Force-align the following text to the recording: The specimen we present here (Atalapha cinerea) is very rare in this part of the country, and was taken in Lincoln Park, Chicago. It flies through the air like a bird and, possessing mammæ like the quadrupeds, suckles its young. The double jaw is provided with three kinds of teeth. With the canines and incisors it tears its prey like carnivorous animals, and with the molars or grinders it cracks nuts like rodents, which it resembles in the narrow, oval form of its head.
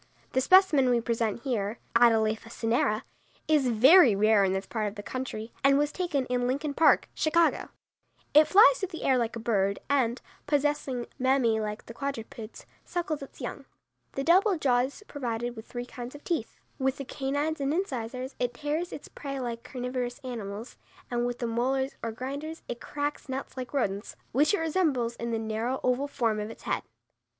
The 0.31 0.41
specimen 0.41 0.89
we 0.89 0.99
present 0.99 1.43
here 1.43 1.77
(Atalapha 1.95 2.49
cinerea) 2.49 3.03
is 3.47 3.67
very 3.67 4.15
rare 4.15 4.43
in 4.43 4.51
this 4.51 4.65
part 4.65 4.87
of 4.87 4.95
the 4.95 5.03
country, 5.03 5.53
and 5.63 5.77
was 5.77 5.91
taken 5.91 6.25
in 6.25 6.47
Lincoln 6.47 6.73
Park, 6.73 7.07
Chicago. 7.13 7.69
It 8.33 8.47
flies 8.47 8.79
through 8.79 8.87
the 8.89 9.03
air 9.03 9.19
like 9.19 9.35
a 9.35 9.39
bird 9.39 9.77
and, 9.91 10.19
possessing 10.47 11.05
mammæ 11.19 11.61
like 11.61 11.85
the 11.85 11.93
quadrupeds, 11.93 12.65
suckles 12.83 13.21
its 13.21 13.41
young. 13.41 13.65
The 14.13 14.23
double 14.23 14.57
jaw 14.57 14.79
is 14.79 15.03
provided 15.07 15.55
with 15.55 15.67
three 15.67 15.85
kinds 15.85 16.15
of 16.15 16.23
teeth. 16.23 16.59
With 16.79 16.97
the 16.97 17.05
canines 17.05 17.61
and 17.61 17.71
incisors 17.71 18.35
it 18.39 18.55
tears 18.55 18.91
its 18.91 19.07
prey 19.07 19.39
like 19.39 19.61
carnivorous 19.63 20.17
animals, 20.23 20.77
and 21.11 21.27
with 21.27 21.37
the 21.37 21.45
molars 21.45 21.93
or 22.01 22.11
grinders 22.11 22.63
it 22.67 22.81
cracks 22.81 23.29
nuts 23.29 23.55
like 23.55 23.71
rodents, 23.71 24.15
which 24.31 24.55
it 24.55 24.59
resembles 24.61 25.15
in 25.17 25.29
the 25.29 25.37
narrow, 25.37 25.79
oval 25.83 26.07
form 26.07 26.39
of 26.39 26.49
its 26.49 26.63
head. 26.63 26.81